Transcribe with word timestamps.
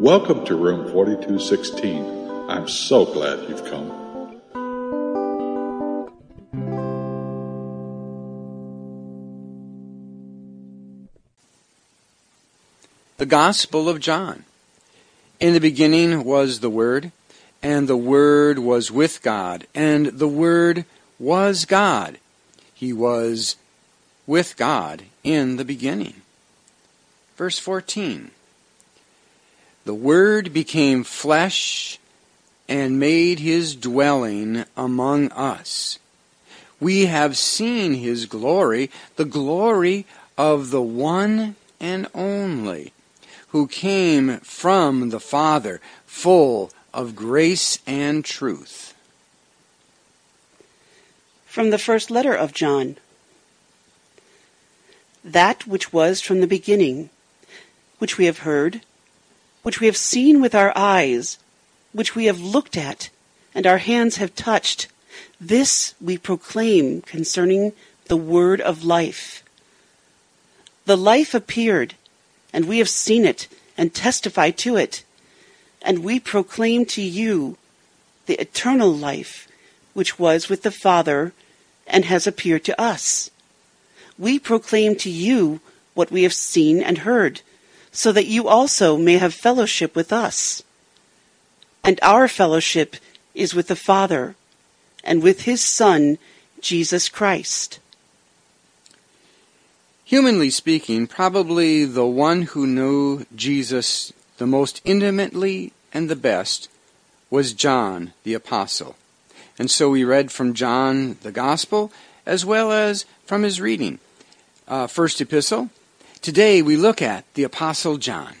Welcome 0.00 0.46
to 0.46 0.56
room 0.56 0.90
4216. 0.90 2.48
I'm 2.48 2.68
so 2.68 3.04
glad 3.04 3.46
you've 3.50 3.66
come. 3.66 4.40
The 13.18 13.26
Gospel 13.26 13.90
of 13.90 14.00
John. 14.00 14.46
In 15.38 15.52
the 15.52 15.60
beginning 15.60 16.24
was 16.24 16.60
the 16.60 16.70
Word, 16.70 17.12
and 17.62 17.86
the 17.86 17.94
Word 17.94 18.58
was 18.58 18.90
with 18.90 19.20
God, 19.20 19.66
and 19.74 20.06
the 20.06 20.26
Word 20.26 20.86
was 21.18 21.66
God. 21.66 22.16
He 22.72 22.94
was 22.94 23.56
with 24.26 24.56
God 24.56 25.02
in 25.22 25.58
the 25.58 25.64
beginning. 25.66 26.22
Verse 27.36 27.58
14 27.58 28.30
The 29.90 29.94
Word 29.96 30.52
became 30.52 31.02
flesh 31.02 31.98
and 32.68 33.00
made 33.00 33.40
his 33.40 33.74
dwelling 33.74 34.64
among 34.76 35.32
us. 35.32 35.98
We 36.78 37.06
have 37.06 37.36
seen 37.36 37.94
his 37.94 38.26
glory, 38.26 38.88
the 39.16 39.24
glory 39.24 40.06
of 40.38 40.70
the 40.70 40.80
one 40.80 41.56
and 41.80 42.06
only, 42.14 42.92
who 43.48 43.66
came 43.66 44.38
from 44.38 45.08
the 45.08 45.18
Father, 45.18 45.80
full 46.06 46.70
of 46.94 47.16
grace 47.16 47.80
and 47.84 48.24
truth. 48.24 48.94
From 51.46 51.70
the 51.70 51.78
first 51.78 52.12
letter 52.12 52.32
of 52.32 52.54
John. 52.54 52.96
That 55.24 55.66
which 55.66 55.92
was 55.92 56.20
from 56.20 56.40
the 56.40 56.46
beginning, 56.46 57.10
which 57.98 58.18
we 58.18 58.26
have 58.26 58.46
heard, 58.46 58.82
which 59.62 59.80
we 59.80 59.86
have 59.86 59.96
seen 59.96 60.40
with 60.40 60.54
our 60.54 60.72
eyes, 60.76 61.38
which 61.92 62.14
we 62.14 62.26
have 62.26 62.40
looked 62.40 62.76
at, 62.76 63.10
and 63.54 63.66
our 63.66 63.78
hands 63.78 64.16
have 64.16 64.34
touched, 64.34 64.88
this 65.40 65.94
we 66.00 66.16
proclaim 66.16 67.02
concerning 67.02 67.72
the 68.06 68.16
word 68.16 68.60
of 68.60 68.84
life. 68.84 69.42
The 70.86 70.96
life 70.96 71.34
appeared, 71.34 71.94
and 72.52 72.66
we 72.66 72.78
have 72.78 72.88
seen 72.88 73.24
it 73.24 73.48
and 73.76 73.94
testify 73.94 74.50
to 74.50 74.76
it. 74.76 75.04
And 75.82 76.04
we 76.04 76.20
proclaim 76.20 76.84
to 76.86 77.02
you 77.02 77.56
the 78.26 78.40
eternal 78.40 78.92
life 78.92 79.48
which 79.94 80.18
was 80.18 80.48
with 80.48 80.62
the 80.62 80.70
Father 80.70 81.32
and 81.86 82.04
has 82.04 82.26
appeared 82.26 82.64
to 82.64 82.80
us. 82.80 83.30
We 84.18 84.38
proclaim 84.38 84.96
to 84.96 85.10
you 85.10 85.60
what 85.94 86.10
we 86.10 86.22
have 86.22 86.34
seen 86.34 86.82
and 86.82 86.98
heard, 86.98 87.40
so 87.92 88.12
that 88.12 88.26
you 88.26 88.48
also 88.48 88.96
may 88.96 89.18
have 89.18 89.34
fellowship 89.34 89.96
with 89.96 90.12
us. 90.12 90.62
And 91.82 91.98
our 92.02 92.28
fellowship 92.28 92.96
is 93.34 93.54
with 93.54 93.68
the 93.68 93.76
Father 93.76 94.34
and 95.02 95.22
with 95.22 95.42
his 95.42 95.62
Son, 95.62 96.18
Jesus 96.60 97.08
Christ. 97.08 97.78
Humanly 100.04 100.50
speaking, 100.50 101.06
probably 101.06 101.84
the 101.84 102.06
one 102.06 102.42
who 102.42 102.66
knew 102.66 103.24
Jesus 103.34 104.12
the 104.38 104.46
most 104.46 104.80
intimately 104.84 105.72
and 105.92 106.08
the 106.08 106.16
best 106.16 106.68
was 107.30 107.52
John 107.52 108.12
the 108.24 108.34
Apostle. 108.34 108.96
And 109.58 109.70
so 109.70 109.90
we 109.90 110.04
read 110.04 110.32
from 110.32 110.54
John 110.54 111.16
the 111.22 111.30
Gospel 111.30 111.92
as 112.26 112.44
well 112.44 112.72
as 112.72 113.04
from 113.24 113.42
his 113.42 113.60
reading. 113.60 113.98
Uh, 114.66 114.86
first 114.86 115.20
epistle. 115.20 115.70
Today 116.22 116.60
we 116.60 116.76
look 116.76 117.00
at 117.00 117.24
the 117.32 117.44
Apostle 117.44 117.96
John. 117.96 118.34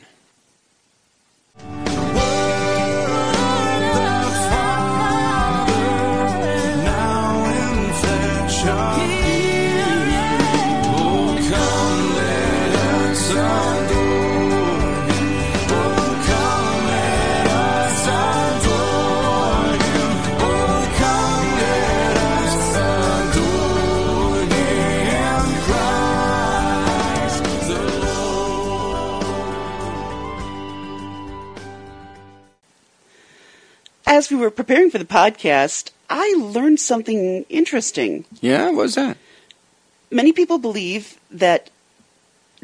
Were 34.40 34.50
preparing 34.50 34.90
for 34.90 34.98
the 34.98 35.04
podcast, 35.04 35.90
I 36.08 36.34
learned 36.38 36.80
something 36.80 37.44
interesting. 37.48 38.24
Yeah, 38.40 38.66
what 38.66 38.74
was 38.74 38.94
that? 38.96 39.16
Many 40.10 40.32
people 40.32 40.58
believe 40.58 41.18
that 41.30 41.70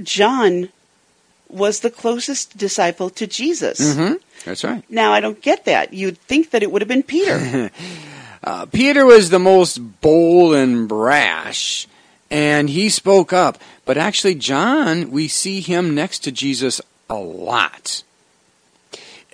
John 0.02 0.70
was 1.48 1.80
the 1.80 1.90
closest 1.90 2.58
disciple 2.58 3.08
to 3.10 3.26
Jesus. 3.26 3.78
Mm-hmm. 3.80 4.14
That's 4.44 4.64
right. 4.64 4.82
Now, 4.90 5.12
I 5.12 5.20
don't 5.20 5.40
get 5.40 5.64
that. 5.66 5.92
You'd 5.92 6.18
think 6.18 6.50
that 6.50 6.62
it 6.62 6.72
would 6.72 6.82
have 6.82 6.88
been 6.88 7.02
Peter. 7.02 7.70
Uh, 8.44 8.64
Peter 8.64 9.04
was 9.04 9.30
the 9.30 9.40
most 9.40 9.78
bold 10.00 10.54
and 10.54 10.88
brash, 10.88 11.88
and 12.30 12.70
he 12.70 12.88
spoke 12.88 13.32
up. 13.32 13.58
But 13.84 13.98
actually, 13.98 14.36
John, 14.36 15.10
we 15.10 15.26
see 15.26 15.60
him 15.60 15.96
next 15.96 16.20
to 16.20 16.30
Jesus 16.30 16.80
a 17.10 17.16
lot. 17.16 18.04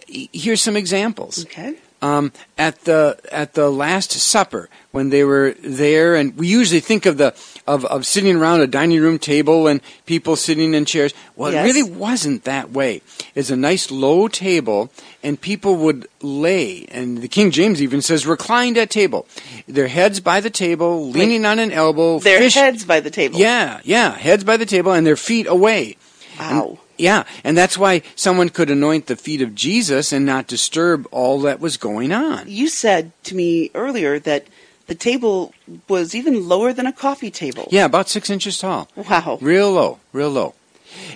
Here's 0.09 0.63
some 0.63 0.77
examples. 0.79 1.45
okay. 1.45 1.75
Um, 2.03 2.33
at 2.59 2.81
the 2.85 3.19
at 3.31 3.55
the 3.55 3.71
Last 3.71 4.11
Supper 4.13 4.69
when 4.91 5.09
they 5.09 5.25
were 5.25 5.55
there, 5.63 6.15
and 6.17 6.37
we 6.37 6.49
usually 6.49 6.81
think 6.81 7.07
of 7.07 7.17
the 7.17 7.35
of, 7.67 7.85
of 7.87 8.05
sitting 8.05 8.37
around 8.37 8.61
a 8.61 8.67
dining 8.67 9.01
room 9.01 9.19
table 9.19 9.67
and 9.69 9.81
people 10.05 10.37
sitting 10.37 10.75
in 10.75 10.85
chairs. 10.85 11.15
Well, 11.37 11.53
Yes. 11.53 11.65
it 11.65 11.67
really 11.69 11.91
wasn't 11.91 12.45
that 12.45 12.71
way. 12.73 13.01
It's 13.35 13.51
a 13.51 13.57
nice 13.57 13.91
low 13.91 14.29
table, 14.29 14.91
and 15.23 15.41
people 15.41 15.77
would 15.77 16.07
lay, 16.21 16.85
and 16.91 17.19
the 17.23 17.29
King 17.29 17.51
James 17.53 17.81
even 17.81 18.03
says 18.03 18.27
reclined 18.27 18.77
at 18.77 18.91
table, 18.91 19.27
their 19.67 19.89
heads 19.89 20.21
by 20.21 20.41
the 20.41 20.51
table, 20.51 21.09
leaning 21.09 21.47
on 21.47 21.59
an 21.59 21.73
elbow, 21.73 22.19
Their 22.19 22.41
fish- 22.41 22.55
heads 22.55 22.85
by 22.85 23.01
the 23.01 23.11
table. 23.11 23.39
Yeah, 23.39 23.81
yeah, 23.85 24.11
heads 24.19 24.45
by 24.45 24.57
the 24.59 24.67
table 24.67 24.93
and 24.93 25.07
their 25.07 25.17
feet 25.17 25.47
away. 25.47 25.97
Wow. 26.39 26.79
Yeah, 27.03 27.25
and 27.43 27.59
that's 27.59 27.77
why 27.77 28.03
someone 28.15 28.49
could 28.49 28.71
anoint 28.71 29.07
the 29.07 29.17
feet 29.17 29.43
of 29.43 29.57
Jesus 29.57 30.13
and 30.13 30.25
not 30.25 30.47
disturb 30.47 31.09
all 31.11 31.41
that 31.41 31.59
was 31.59 31.77
going 31.77 32.13
on. 32.13 32.45
You 32.47 32.69
said 32.69 33.11
to 33.25 33.35
me 33.35 33.73
earlier 33.75 34.21
that 34.21 34.47
the 34.87 34.95
table 34.95 35.53
was 35.89 36.15
even 36.15 36.49
lower 36.49 36.73
than 36.73 36.87
a 36.87 36.93
coffee 36.93 37.33
table. 37.33 37.67
Yeah, 37.73 37.87
about 37.87 38.09
six 38.09 38.31
inches 38.31 38.57
tall. 38.57 38.89
Wow. 38.95 39.39
Real 39.41 39.73
low, 39.73 39.99
real 40.13 40.31
low. 40.31 40.55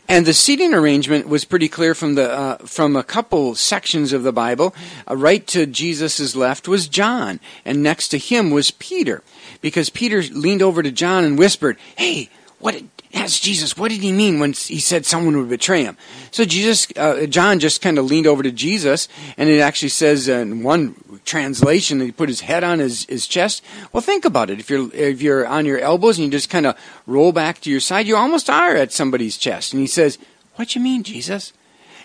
And 0.09 0.27
the 0.27 0.35
seating 0.35 0.75
arrangement 0.75 1.29
was 1.29 1.45
pretty 1.45 1.69
clear 1.69 1.95
from 1.95 2.17
the 2.17 2.33
uh, 2.33 2.57
from 2.59 2.97
a 2.97 3.05
couple 3.05 3.55
sections 3.55 4.13
of 4.13 4.25
the 4.25 4.33
Bible. 4.33 4.75
Uh, 5.09 5.17
right 5.17 5.47
to 5.49 5.67
Jesus' 5.67 6.35
left 6.35 6.67
was 6.67 6.89
John, 6.89 7.39
and 7.65 7.81
next 7.81 8.09
to 8.09 8.19
him 8.19 8.51
was 8.51 8.73
Peter, 8.73 9.23
because 9.61 9.89
Peter 9.91 10.23
leaned 10.23 10.63
over 10.63 10.83
to 10.83 10.91
John 10.91 11.25
and 11.25 11.39
whispered, 11.39 11.77
"Hey, 11.95 12.31
what?" 12.59 12.75
Did, 12.75 12.89
asked 13.15 13.43
Jesus, 13.43 13.77
"What 13.77 13.91
did 13.91 14.03
he 14.03 14.13
mean 14.13 14.41
when 14.41 14.53
he 14.53 14.79
said 14.79 15.07
someone 15.07 15.37
would 15.39 15.49
betray 15.49 15.85
him?" 15.85 15.97
So 16.31 16.45
Jesus, 16.45 16.87
uh, 16.97 17.27
John, 17.27 17.59
just 17.61 17.81
kind 17.81 17.99
of 17.99 18.05
leaned 18.05 18.27
over 18.27 18.43
to 18.43 18.51
Jesus, 18.51 19.09
and 19.39 19.49
it 19.49 19.61
actually 19.61 19.89
says 19.89 20.29
in 20.29 20.63
one 20.63 20.97
translation 21.25 21.99
that 21.99 22.05
he 22.05 22.13
put 22.13 22.29
his 22.29 22.43
head 22.43 22.63
on 22.63 22.79
his, 22.79 23.05
his 23.07 23.27
chest. 23.27 23.63
Well, 23.93 24.01
think 24.01 24.25
about 24.25 24.51
it. 24.51 24.61
If 24.61 24.71
you're 24.71 24.93
if 24.95 25.23
you're 25.23 25.47
on 25.47 25.67
your 25.67 25.79
elbows 25.79 26.19
and 26.19 26.27
you 26.27 26.31
just 26.31 26.51
kind 26.51 26.67
of 26.67 26.77
roll 27.07 27.33
back 27.33 27.61
to 27.63 27.71
your 27.71 27.81
side, 27.81 28.07
you 28.07 28.17
almost 28.17 28.51
are 28.51 28.77
at 28.77 28.93
somebody's 28.93 29.37
chest. 29.37 29.73
And 29.73 29.81
he 29.81 29.87
says, 29.87 30.19
"What 30.57 30.75
you 30.75 30.81
mean, 30.81 31.03
Jesus?" 31.03 31.53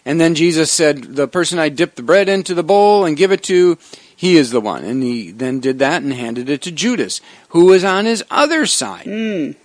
And 0.06 0.20
then 0.20 0.34
Jesus 0.34 0.72
said, 0.72 1.16
"The 1.16 1.28
person 1.28 1.60
I 1.60 1.70
dip 1.70 1.96
the 1.96 2.04
bread 2.04 2.30
into 2.30 2.56
the 2.56 2.64
bowl 2.64 3.06
and 3.06 3.18
give 3.18 3.32
it 3.32 3.44
to, 3.44 3.78
he 4.22 4.38
is 4.38 4.52
the 4.52 4.62
one." 4.62 4.84
And 4.84 5.02
he 5.02 5.32
then 5.32 5.60
did 5.60 5.80
that 5.80 6.04
and 6.04 6.14
handed 6.14 6.48
it 6.48 6.62
to 6.62 6.72
Judas, 6.72 7.22
who 7.50 7.66
was 7.66 7.84
on 7.84 8.06
his 8.06 8.24
other 8.30 8.66
side, 8.68 9.08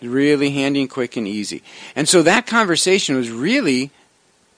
really 0.03 0.50
handy 0.50 0.81
and 0.81 0.91
quick 0.91 1.17
and 1.17 1.29
easy. 1.29 1.61
And 1.94 2.08
so 2.08 2.23
that 2.23 2.47
conversation 2.47 3.17
was 3.17 3.31
really 3.31 3.91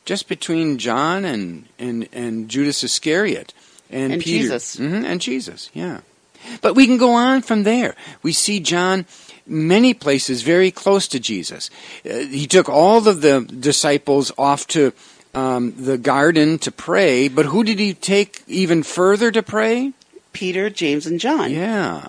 just 0.05 0.29
between 0.29 0.79
John 0.79 1.25
and 1.25 1.67
and 1.79 2.09
and 2.13 2.49
Judas 2.49 2.85
Iscariot 2.85 3.53
and, 3.91 4.13
And 4.13 4.23
Peter 4.23 4.43
Jesus. 4.43 4.77
Mhm, 4.77 5.05
and 5.05 5.21
Jesus. 5.21 5.71
Yeah, 5.75 5.99
but 6.63 6.75
we 6.75 6.87
can 6.87 6.99
go 6.99 7.13
on 7.13 7.43
from 7.43 7.65
there. 7.65 7.95
We 8.23 8.33
see 8.33 8.61
John 8.61 9.05
many 9.47 9.95
places 9.95 10.43
very 10.43 10.71
close 10.71 11.09
to 11.09 11.19
Jesus. 11.19 11.71
Uh, 12.05 12.19
he 12.19 12.47
took 12.47 12.69
all 12.69 13.09
of 13.09 13.23
the 13.23 13.41
disciples 13.41 14.31
off 14.39 14.67
to 14.69 14.93
um, 15.35 15.75
the 15.77 15.99
garden 15.99 16.59
to 16.61 16.71
pray, 16.73 17.29
but 17.29 17.47
who 17.47 17.65
did 17.65 17.79
he 17.79 17.95
take 17.95 18.43
even 18.47 18.83
further 18.83 19.31
to 19.31 19.43
pray? 19.43 19.93
Peter, 20.33 20.71
James, 20.71 21.07
and 21.07 21.19
John. 21.19 21.51
Yeah. 21.51 22.09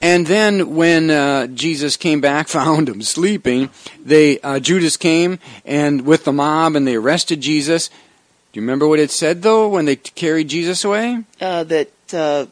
And 0.00 0.26
then 0.26 0.74
when 0.76 1.10
uh, 1.10 1.46
Jesus 1.48 1.96
came 1.96 2.20
back, 2.20 2.48
found 2.60 2.88
him 2.88 3.02
sleeping. 3.02 3.70
They 4.04 4.40
uh, 4.40 4.60
Judas 4.60 4.96
came 4.96 5.38
and 5.64 6.06
with 6.06 6.24
the 6.24 6.32
mob, 6.32 6.76
and 6.76 6.86
they 6.86 6.96
arrested 6.96 7.40
Jesus. 7.40 7.88
Do 7.88 8.60
you 8.60 8.62
remember 8.62 8.88
what 8.88 8.98
it 8.98 9.10
said, 9.10 9.42
though, 9.42 9.68
when 9.68 9.84
they 9.84 9.96
carried 9.96 10.48
Jesus 10.48 10.84
away? 10.84 11.24
Uh, 11.40 11.64
that 11.64 11.90
uh, 12.14 12.46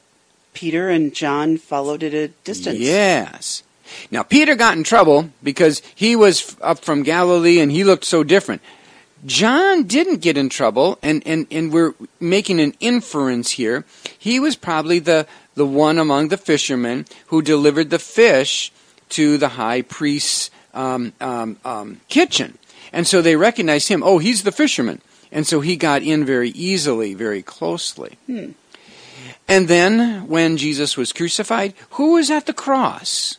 Peter 0.53 0.89
and 0.89 1.15
John 1.15 1.57
followed 1.57 2.03
at 2.03 2.13
a 2.15 2.29
distance. 2.29 2.79
Yes. 2.79 3.63
Now, 4.11 4.23
Peter 4.23 4.55
got 4.55 4.77
in 4.77 4.85
trouble 4.85 5.31
because 5.43 5.83
he 5.95 6.17
was 6.17 6.57
up 6.61 6.79
from 6.81 7.03
Galilee 7.03 7.61
and 7.61 7.71
he 7.71 7.85
looked 7.85 8.05
so 8.05 8.25
different. 8.25 8.63
John 9.27 9.85
didn't 9.85 10.19
get 10.21 10.37
in 10.37 10.49
trouble, 10.49 10.99
and, 11.03 11.23
and, 11.27 11.47
and 11.51 11.73
we're 11.73 11.95
making 12.21 12.61
an 12.61 12.75
inference 12.81 13.53
here. 13.53 13.85
He 14.19 14.39
was 14.39 14.55
probably 14.55 14.99
the, 14.99 15.27
the 15.55 15.67
one 15.67 15.99
among 15.99 16.29
the 16.29 16.37
fishermen 16.37 17.07
who 17.29 17.41
delivered 17.41 17.91
the 17.91 17.99
fish 17.99 18.71
to 19.11 19.39
the 19.39 19.51
high 19.51 19.83
priest's 19.83 20.51
um, 20.75 21.13
um, 21.21 21.57
um, 21.65 22.01
kitchen. 22.09 22.59
And 22.93 23.07
so 23.07 23.23
they 23.23 23.37
recognized 23.37 23.89
him. 23.89 24.03
Oh, 24.03 24.19
he's 24.19 24.43
the 24.43 24.53
fisherman. 24.53 25.01
And 25.33 25.47
so 25.47 25.61
he 25.61 25.77
got 25.77 26.03
in 26.03 26.25
very 26.25 26.51
easily, 26.51 27.15
very 27.15 27.43
closely. 27.43 28.19
And 29.49 29.69
then, 29.69 30.29
when 30.29 30.57
Jesus 30.57 30.97
was 30.97 31.13
crucified, 31.13 31.75
who 31.91 32.13
was 32.13 32.31
at 32.31 32.47
the 32.47 32.53
cross? 32.53 33.39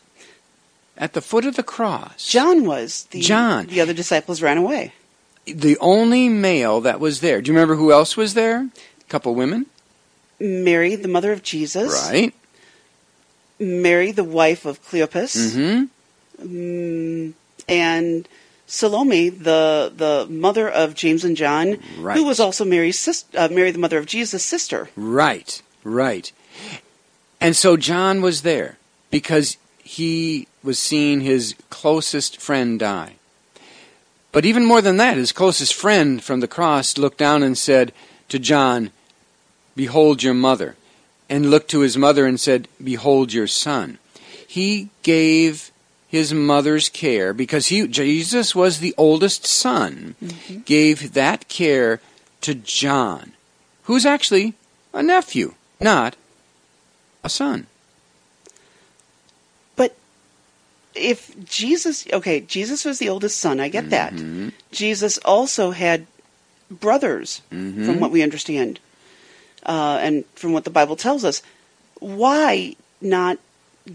At 0.98 1.14
the 1.14 1.22
foot 1.22 1.46
of 1.46 1.56
the 1.56 1.64
cross. 1.64 2.28
John 2.28 2.66
was. 2.66 3.06
The, 3.12 3.22
John. 3.22 3.68
The 3.68 3.82
other 3.82 3.94
disciples 3.94 4.42
ran 4.42 4.58
away. 4.58 4.94
The 5.48 5.78
only 5.80 6.28
male 6.30 6.82
that 6.82 7.00
was 7.00 7.22
there. 7.22 7.42
Do 7.42 7.50
you 7.50 7.56
remember 7.56 7.76
who 7.76 7.92
else 7.92 8.18
was 8.18 8.34
there? 8.34 8.62
A 9.00 9.04
couple 9.10 9.36
women. 9.36 9.68
Mary, 10.40 10.96
the 10.96 11.08
mother 11.08 11.32
of 11.32 11.44
Jesus. 11.44 11.92
Right. 12.10 12.34
Mary, 13.60 14.12
the 14.12 14.24
wife 14.24 14.66
of 14.66 14.84
Cleopas. 14.84 15.36
Mm-hmm. 15.56 16.46
Mm, 16.46 17.34
and 17.70 18.28
Salome, 18.68 19.30
the 19.30 19.94
the 19.96 20.28
mother 20.30 20.68
of 20.70 20.94
James 20.96 21.24
and 21.24 21.38
John, 21.38 21.78
Right. 21.98 22.18
who 22.18 22.26
was 22.26 22.40
also 22.40 22.66
Mary's 22.66 23.00
sis- 23.00 23.24
uh, 23.38 23.48
Mary, 23.52 23.72
the 23.72 23.80
mother 23.80 23.98
of 23.98 24.06
Jesus' 24.06 24.44
sister. 24.44 24.90
Right. 24.96 25.62
Right. 25.84 26.32
And 27.40 27.56
so 27.56 27.78
John 27.78 28.22
was 28.22 28.42
there 28.42 28.78
because 29.12 29.58
he 29.84 30.48
was 30.64 30.80
seeing 30.80 31.22
his 31.22 31.56
closest 31.70 32.42
friend 32.42 32.80
die. 32.80 33.16
But 34.36 34.44
even 34.44 34.66
more 34.66 34.82
than 34.82 34.98
that, 34.98 35.16
his 35.16 35.32
closest 35.32 35.74
friend 35.74 36.22
from 36.22 36.42
the 36.42 36.48
cross 36.48 36.98
looked 36.98 37.18
down 37.18 37.42
and 37.42 37.58
said 37.58 37.94
to 38.28 38.38
John, 38.38 38.92
Behold 39.78 40.24
your 40.24 40.34
mother. 40.34 40.76
And 41.30 41.50
looked 41.50 41.72
to 41.72 41.80
his 41.80 41.96
mother 41.96 42.26
and 42.26 42.38
said, 42.38 42.68
Behold 42.84 43.32
your 43.32 43.48
son. 43.48 43.98
He 44.46 44.90
gave 45.04 45.72
his 46.10 46.34
mother's 46.34 46.90
care 46.90 47.34
because 47.34 47.68
he 47.68 47.88
Jesus 47.88 48.54
was 48.54 48.80
the 48.80 48.94
oldest 48.98 49.46
son, 49.46 50.16
mm-hmm. 50.22 50.60
gave 50.66 51.14
that 51.14 51.48
care 51.48 52.02
to 52.42 52.56
John, 52.56 53.32
who's 53.84 54.06
actually 54.06 54.54
a 54.94 55.02
nephew, 55.02 55.54
not 55.80 56.18
a 57.24 57.30
son. 57.30 57.68
But 59.78 59.96
if 60.96 61.32
Jesus, 61.46 62.06
okay, 62.12 62.40
Jesus 62.42 62.86
was 62.86 63.00
the 63.00 63.10
oldest 63.10 63.40
son. 63.40 63.60
I 63.60 63.68
get 63.70 63.90
that. 63.90 64.14
Mhm. 64.14 64.52
Jesus 64.72 65.18
also 65.20 65.72
had 65.72 66.06
brothers, 66.72 67.42
Mhm. 67.52 67.86
from 67.86 68.00
what 68.00 68.12
we 68.12 68.24
understand, 68.24 68.80
uh, 69.66 70.00
and 70.02 70.24
from 70.36 70.54
what 70.54 70.64
the 70.64 70.70
Bible 70.70 70.96
tells 70.96 71.24
us. 71.24 71.42
Why 72.00 72.76
not 73.02 73.38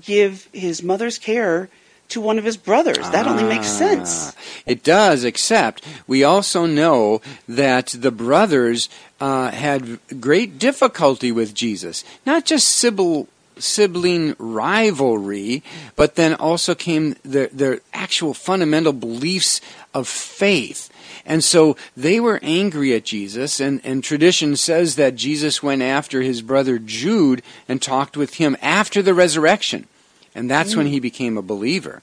give 0.00 0.48
his 0.52 0.82
mother's 0.82 1.18
care 1.18 1.68
to 2.08 2.20
one 2.20 2.38
of 2.38 2.44
his 2.44 2.56
brothers? 2.56 3.10
That 3.10 3.26
only 3.26 3.44
makes 3.44 3.68
sense. 3.68 4.10
Ah, 4.10 4.34
It 4.66 4.82
does, 4.82 5.24
except 5.24 5.82
we 6.06 6.22
also 6.22 6.66
know 6.66 7.20
that 7.48 7.94
the 7.98 8.10
brothers 8.10 8.88
uh, 9.20 9.50
had 9.50 9.98
great 10.20 10.58
difficulty 10.58 11.30
with 11.30 11.54
Jesus. 11.54 12.04
Not 12.24 12.46
just 12.46 12.68
sibling, 12.68 13.26
sibling 13.60 14.34
rivalry, 14.38 15.62
but 15.96 16.16
then 16.16 16.34
also 16.34 16.74
came 16.74 17.16
their, 17.22 17.48
their 17.48 17.80
actual 17.92 18.34
fundamental 18.34 18.92
beliefs 18.92 19.60
of 19.94 20.08
faith. 20.08 20.90
And 21.26 21.44
so 21.44 21.76
they 21.96 22.18
were 22.18 22.40
angry 22.42 22.94
at 22.94 23.04
Jesus, 23.04 23.60
and, 23.60 23.80
and 23.84 24.02
tradition 24.02 24.56
says 24.56 24.96
that 24.96 25.16
Jesus 25.16 25.62
went 25.62 25.82
after 25.82 26.22
his 26.22 26.42
brother 26.42 26.78
Jude 26.78 27.42
and 27.68 27.80
talked 27.80 28.16
with 28.16 28.34
him 28.34 28.56
after 28.62 29.02
the 29.02 29.14
resurrection. 29.14 29.86
And 30.34 30.50
that's 30.50 30.76
when 30.76 30.86
he 30.86 30.98
mm. 30.98 31.02
became 31.02 31.36
a 31.36 31.42
believer. 31.42 32.02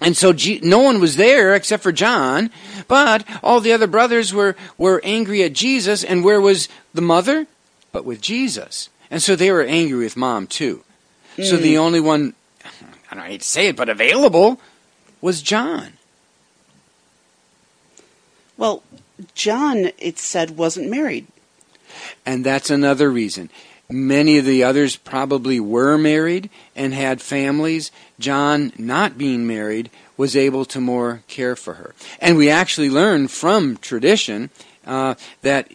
And 0.00 0.16
so 0.16 0.32
G- 0.32 0.60
no 0.62 0.78
one 0.80 1.00
was 1.00 1.16
there 1.16 1.54
except 1.54 1.82
for 1.82 1.92
John, 1.92 2.50
but 2.88 3.24
all 3.42 3.60
the 3.60 3.72
other 3.72 3.86
brothers 3.86 4.32
were, 4.32 4.56
were 4.78 5.00
angry 5.04 5.42
at 5.42 5.52
Jesus, 5.52 6.02
and 6.02 6.24
where 6.24 6.40
was 6.40 6.68
the 6.94 7.02
mother? 7.02 7.46
But 7.92 8.04
with 8.04 8.20
Jesus. 8.20 8.88
And 9.10 9.22
so 9.22 9.36
they 9.36 9.50
were 9.50 9.62
angry 9.62 9.98
with 9.98 10.16
mom 10.16 10.46
too. 10.46 10.84
So 11.42 11.56
the 11.56 11.78
only 11.78 12.00
one, 12.00 12.34
I 13.10 13.14
don't 13.14 13.24
hate 13.24 13.40
to 13.40 13.46
say 13.48 13.68
it, 13.68 13.76
but 13.76 13.88
available 13.88 14.60
was 15.20 15.40
John. 15.40 15.94
Well, 18.58 18.82
John, 19.34 19.90
it 19.98 20.18
said, 20.18 20.58
wasn't 20.58 20.90
married. 20.90 21.26
And 22.26 22.44
that's 22.44 22.68
another 22.68 23.10
reason. 23.10 23.48
Many 23.88 24.38
of 24.38 24.44
the 24.44 24.62
others 24.62 24.96
probably 24.96 25.58
were 25.58 25.96
married 25.96 26.50
and 26.76 26.92
had 26.92 27.22
families. 27.22 27.90
John, 28.18 28.72
not 28.76 29.18
being 29.18 29.46
married, 29.46 29.90
was 30.16 30.36
able 30.36 30.64
to 30.66 30.80
more 30.80 31.22
care 31.26 31.56
for 31.56 31.74
her. 31.74 31.94
And 32.20 32.36
we 32.36 32.50
actually 32.50 32.90
learn 32.90 33.28
from 33.28 33.78
tradition 33.78 34.50
uh, 34.86 35.14
that, 35.42 35.72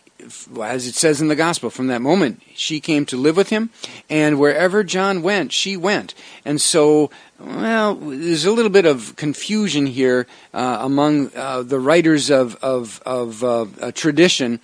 as 0.61 0.87
it 0.87 0.95
says 0.95 1.21
in 1.21 1.27
the 1.27 1.35
gospel, 1.35 1.69
from 1.69 1.87
that 1.87 2.01
moment 2.01 2.41
she 2.55 2.79
came 2.79 3.05
to 3.07 3.17
live 3.17 3.37
with 3.37 3.49
him, 3.49 3.69
and 4.09 4.39
wherever 4.39 4.83
John 4.83 5.21
went, 5.21 5.51
she 5.51 5.77
went. 5.77 6.13
And 6.43 6.61
so, 6.61 7.09
well, 7.39 7.95
there's 7.95 8.45
a 8.45 8.51
little 8.51 8.71
bit 8.71 8.85
of 8.85 9.15
confusion 9.15 9.85
here 9.85 10.27
uh, 10.53 10.79
among 10.81 11.35
uh, 11.35 11.63
the 11.63 11.79
writers 11.79 12.29
of 12.29 12.55
of, 12.63 13.01
of 13.05 13.43
uh, 13.43 13.91
tradition 13.93 14.59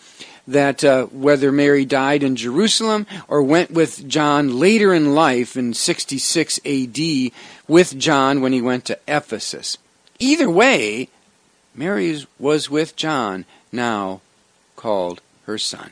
that 0.48 0.84
uh, 0.84 1.06
whether 1.06 1.52
Mary 1.52 1.86
died 1.86 2.24
in 2.24 2.36
Jerusalem 2.36 3.06
or 3.28 3.42
went 3.44 3.72
with 3.72 4.08
John 4.08 4.60
later 4.60 4.94
in 4.94 5.14
life 5.14 5.56
in 5.56 5.74
66 5.74 6.60
AD 6.66 7.32
with 7.68 7.98
John 7.98 8.42
when 8.42 8.54
he 8.54 8.62
went 8.62 8.86
to 8.86 9.00
Ephesus. 9.08 9.78
Either 10.20 10.50
way, 10.50 11.10
Mary 11.74 12.26
was 12.38 12.70
with 12.70 12.96
John, 12.96 13.46
now 13.72 14.22
called 14.76 15.22
her 15.46 15.58
son. 15.58 15.92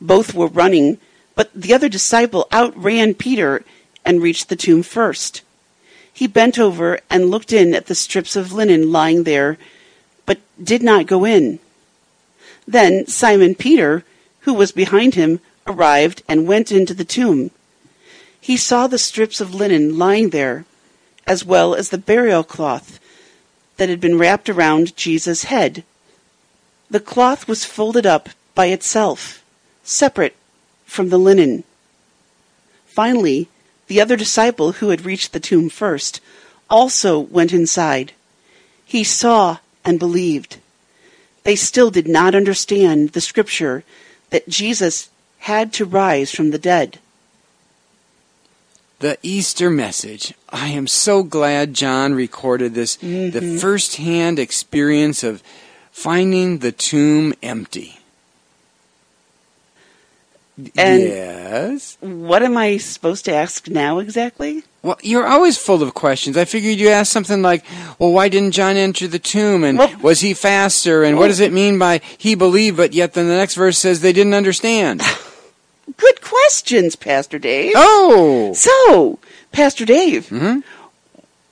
Both 0.00 0.34
were 0.34 0.46
running, 0.46 0.98
but 1.34 1.50
the 1.54 1.74
other 1.74 1.88
disciple 1.88 2.46
outran 2.52 3.14
Peter 3.14 3.64
and 4.04 4.22
reached 4.22 4.48
the 4.48 4.56
tomb 4.56 4.82
first. 4.82 5.42
He 6.12 6.26
bent 6.26 6.58
over 6.58 6.98
and 7.08 7.30
looked 7.30 7.52
in 7.52 7.74
at 7.74 7.86
the 7.86 7.94
strips 7.94 8.34
of 8.34 8.52
linen 8.52 8.90
lying 8.90 9.22
there, 9.22 9.56
but 10.26 10.38
did 10.62 10.82
not 10.82 11.06
go 11.06 11.24
in. 11.24 11.60
Then 12.66 13.06
Simon 13.06 13.54
Peter, 13.54 14.04
who 14.40 14.52
was 14.52 14.72
behind 14.72 15.14
him, 15.14 15.40
arrived 15.66 16.22
and 16.26 16.48
went 16.48 16.72
into 16.72 16.94
the 16.94 17.04
tomb. 17.04 17.50
He 18.40 18.56
saw 18.56 18.86
the 18.86 18.98
strips 18.98 19.40
of 19.40 19.54
linen 19.54 19.98
lying 19.98 20.30
there, 20.30 20.64
as 21.26 21.44
well 21.44 21.74
as 21.74 21.90
the 21.90 21.98
burial 21.98 22.42
cloth 22.42 22.98
that 23.76 23.88
had 23.88 24.00
been 24.00 24.18
wrapped 24.18 24.48
around 24.48 24.96
Jesus' 24.96 25.44
head. 25.44 25.84
The 26.90 27.00
cloth 27.00 27.46
was 27.46 27.64
folded 27.64 28.06
up 28.06 28.30
by 28.54 28.66
itself, 28.66 29.37
separate 29.88 30.36
from 30.84 31.08
the 31.08 31.18
linen. 31.18 31.64
Finally, 32.86 33.48
the 33.86 34.00
other 34.00 34.16
disciple 34.16 34.72
who 34.72 34.90
had 34.90 35.04
reached 35.04 35.32
the 35.32 35.40
tomb 35.40 35.68
first 35.68 36.20
also 36.68 37.18
went 37.18 37.52
inside. 37.52 38.12
He 38.84 39.02
saw 39.02 39.58
and 39.84 39.98
believed. 39.98 40.58
They 41.44 41.56
still 41.56 41.90
did 41.90 42.06
not 42.06 42.34
understand 42.34 43.10
the 43.10 43.20
scripture 43.20 43.84
that 44.30 44.48
Jesus 44.48 45.08
had 45.38 45.72
to 45.74 45.84
rise 45.84 46.30
from 46.30 46.50
the 46.50 46.58
dead. 46.58 46.98
The 48.98 49.16
Easter 49.22 49.70
message. 49.70 50.34
I 50.50 50.68
am 50.68 50.86
so 50.86 51.22
glad 51.22 51.72
John 51.72 52.14
recorded 52.14 52.74
this, 52.74 52.96
the 52.96 53.30
mm-hmm. 53.30 53.56
first-hand 53.58 54.38
experience 54.38 55.22
of 55.22 55.42
finding 55.92 56.58
the 56.58 56.72
tomb 56.72 57.32
empty. 57.42 57.97
And- 60.76 61.02
yes. 61.02 61.96
What 62.00 62.42
am 62.42 62.56
I 62.56 62.76
supposed 62.78 63.24
to 63.26 63.34
ask 63.34 63.68
now 63.68 63.98
exactly? 64.00 64.64
Well, 64.82 64.98
you're 65.02 65.26
always 65.26 65.56
full 65.58 65.82
of 65.82 65.94
questions. 65.94 66.36
I 66.36 66.44
figured 66.44 66.78
you'd 66.78 66.90
ask 66.90 67.10
something 67.12 67.42
like, 67.42 67.64
well, 67.98 68.12
why 68.12 68.28
didn't 68.28 68.52
John 68.52 68.76
enter 68.76 69.06
the 69.08 69.18
tomb? 69.18 69.64
And 69.64 69.78
Well- 69.78 69.92
was 70.02 70.20
he 70.20 70.34
faster? 70.34 71.02
And 71.04 71.16
what 71.18 71.28
does 71.28 71.40
it 71.40 71.52
mean 71.52 71.78
by 71.78 72.00
he 72.16 72.34
believed, 72.34 72.76
but 72.76 72.92
yet 72.92 73.14
then 73.14 73.28
the 73.28 73.36
next 73.36 73.54
verse 73.54 73.78
says 73.78 74.00
they 74.00 74.12
didn't 74.12 74.34
understand? 74.34 75.02
Good 75.96 76.20
questions, 76.20 76.96
Pastor 76.96 77.38
Dave. 77.38 77.72
oh! 77.76 78.52
So, 78.54 79.18
Pastor 79.52 79.84
Dave, 79.84 80.26
Mhm. 80.28 80.62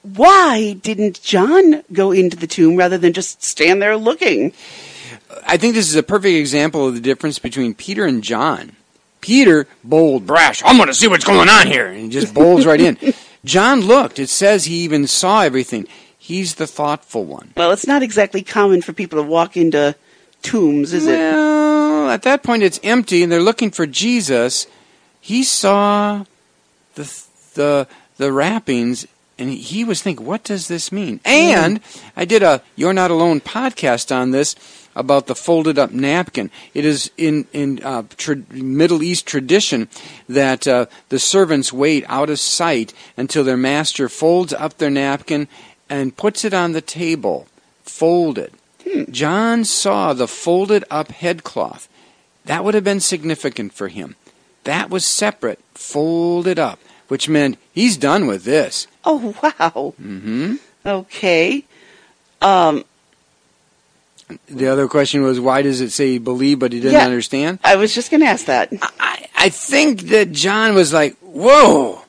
why 0.03 0.75
didn't 0.75 1.23
John 1.23 1.83
go 1.93 2.13
into 2.13 2.37
the 2.37 2.47
tomb 2.47 2.77
rather 2.77 2.99
than 2.99 3.13
just 3.13 3.43
stand 3.43 3.81
there 3.83 3.97
looking? 3.97 4.53
I 5.47 5.57
think 5.57 5.75
this 5.75 5.89
is 5.89 5.95
a 5.97 6.03
perfect 6.03 6.35
example 6.37 6.87
of 6.87 6.95
the 6.95 7.01
difference 7.01 7.39
between 7.39 7.75
Peter 7.75 8.05
and 8.05 8.23
John. 8.23 8.73
Peter, 9.27 9.67
bold, 9.83 10.25
brash, 10.25 10.63
I'm 10.65 10.77
going 10.77 10.87
to 10.87 10.95
see 10.95 11.09
what's 11.09 11.25
going 11.25 11.49
on 11.49 11.67
here. 11.67 11.89
And 11.89 11.99
he 11.99 12.09
just 12.09 12.33
bowls 12.33 12.65
right 12.65 12.81
in. 12.81 12.97
John 13.45 13.81
looked. 13.81 14.21
It 14.21 14.29
says 14.29 14.67
he 14.67 14.77
even 14.85 15.09
saw 15.09 15.43
everything. 15.43 15.89
He's 16.17 16.55
the 16.55 16.67
thoughtful 16.69 17.25
one. 17.25 17.53
Well, 17.57 17.73
it's 17.73 17.89
not 17.89 18.05
exactly 18.05 18.43
common 18.43 18.83
for 18.83 18.93
people 18.93 19.21
to 19.21 19.29
walk 19.29 19.57
into 19.57 19.97
tombs, 20.43 20.93
is 20.93 21.09
it? 21.09 21.19
Well, 21.19 22.09
at 22.09 22.23
that 22.23 22.45
point 22.45 22.63
it's 22.63 22.79
empty 22.85 23.25
and 23.25 23.33
they're 23.33 23.43
looking 23.43 23.73
for 23.73 23.85
Jesus. 23.85 24.69
He 25.21 25.43
saw 25.43 26.25
the 26.95 27.25
the 27.55 27.89
the 28.19 28.33
wrappings 28.33 29.09
and 29.41 29.51
he 29.51 29.83
was 29.83 30.03
thinking, 30.03 30.25
what 30.25 30.45
does 30.45 30.69
this 30.69 30.93
mean? 30.93 31.19
Mm. 31.19 31.27
And 31.27 31.81
I 32.17 32.27
did 32.27 32.45
a 32.45 32.63
You're 32.77 32.95
Not 32.95 33.11
Alone 33.11 33.41
podcast 33.41 34.15
on 34.15 34.31
this 34.31 34.55
about 34.97 35.27
the 35.29 35.37
folded 35.37 35.79
up 35.79 35.93
napkin. 35.93 36.51
It 36.75 36.85
is 36.85 37.11
in 37.17 37.47
in 37.53 37.81
uh, 37.85 38.03
tra- 38.17 38.43
Middle 38.51 39.03
East 39.05 39.27
tradition 39.27 39.89
that 40.29 40.67
uh, 40.67 40.87
the 41.11 41.21
servants 41.21 41.73
wait 41.73 42.05
out 42.09 42.31
of 42.31 42.41
sight 42.41 42.93
until 43.17 43.45
their 43.45 43.57
master 43.57 44.09
folds 44.09 44.53
up 44.53 44.79
their 44.79 44.91
napkin 44.91 45.47
and 45.89 46.17
puts 46.17 46.45
it 46.45 46.53
on 46.55 46.73
the 46.73 46.81
table, 46.81 47.47
folded. 47.85 48.53
John 49.11 49.65
saw 49.65 50.13
the 50.13 50.27
folded 50.29 50.85
up 50.91 51.09
headcloth. 51.11 51.89
That 52.45 52.65
would 52.65 52.75
have 52.75 52.85
been 52.85 53.01
significant 53.01 53.73
for 53.73 53.89
him. 53.89 54.17
That 54.65 54.91
was 54.91 55.05
separate, 55.05 55.61
folded 55.75 56.59
up, 56.59 56.79
which 57.09 57.29
meant 57.29 57.59
he's 57.73 57.97
done 57.97 58.27
with 58.27 58.45
this. 58.45 58.87
Oh, 59.05 59.35
wow. 59.43 59.95
hmm 60.01 60.55
Okay. 60.85 61.65
Um, 62.41 62.85
The 64.49 64.67
other 64.67 64.89
question 64.89 65.23
was, 65.23 65.39
why 65.39 65.63
does 65.63 65.81
it 65.81 65.91
say 65.91 66.13
he 66.13 66.19
believed 66.19 66.61
but 66.61 66.73
he 66.73 66.81
didn't 66.81 66.95
Yeah. 66.95 67.05
understand? 67.05 67.59
I 67.63 67.77
was 67.77 67.95
just 67.95 68.11
going 68.11 68.23
to 68.23 68.27
ask 68.27 68.47
that. 68.47 68.73
I, 68.99 69.29
I 69.37 69.49
think 69.51 70.03
that 70.09 70.33
John 70.33 70.75
was 70.75 70.93
like, 70.93 71.17
whoa, 71.21 72.03